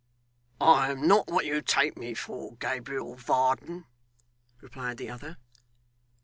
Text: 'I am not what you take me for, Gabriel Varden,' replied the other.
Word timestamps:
'I 0.59 0.89
am 0.93 1.07
not 1.07 1.27
what 1.27 1.45
you 1.45 1.61
take 1.61 1.95
me 1.95 2.15
for, 2.15 2.53
Gabriel 2.55 3.13
Varden,' 3.15 3.85
replied 4.59 4.97
the 4.97 5.11
other. 5.11 5.37